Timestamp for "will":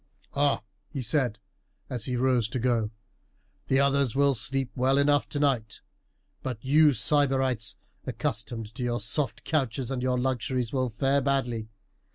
4.15-4.33, 10.73-10.89